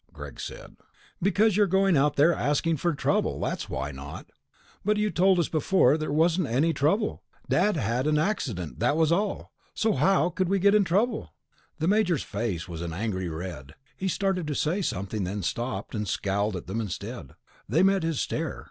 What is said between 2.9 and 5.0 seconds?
trouble, that's why not." "But